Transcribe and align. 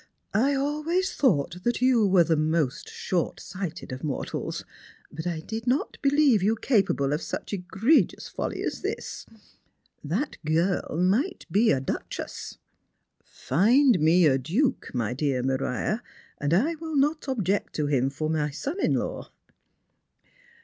"1 0.33 0.55
always 0.57 1.13
thought 1.13 1.57
that 1.63 1.79
you 1.79 2.07
were 2.07 2.23
the 2.23 2.35
most 2.35 2.89
short 2.89 3.39
sighted 3.39 3.91
of 3.91 4.03
mortals; 4.03 4.65
but 5.11 5.27
I 5.27 5.41
did 5.41 5.67
not 5.67 5.99
believe 6.01 6.41
you 6.41 6.55
capable 6.55 7.13
of 7.13 7.21
such 7.21 7.53
egregious 7.53 8.27
folly 8.27 8.63
as 8.63 8.81
thia. 8.81 8.95
That 10.03 10.37
girl 10.43 10.97
might 10.99 11.45
be 11.51 11.69
a 11.71 11.79
duchess."" 11.79 12.57
Find 13.23 13.99
me 13.99 14.25
a 14.25 14.39
duke, 14.39 14.89
my 14.95 15.13
dear 15.13 15.43
Maria, 15.43 16.01
and 16.39 16.51
I 16.51 16.73
will 16.81 16.95
not 16.95 17.27
object 17.27 17.73
to 17.75 17.85
him 17.85 18.09
for 18.09 18.27
my 18.27 18.49
son 18.49 18.79
in 18.83 18.95
law." 18.95 19.29